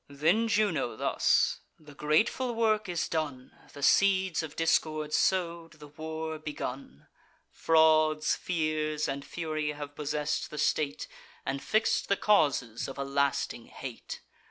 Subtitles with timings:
[0.09, 6.39] Then Juno thus: "The grateful work is done, The seeds of discord sow'd, the war
[6.39, 7.05] begun;
[7.51, 11.07] Frauds, fears, and fury have possess'd the state,
[11.45, 14.21] And fix'd the causes of a lasting hate.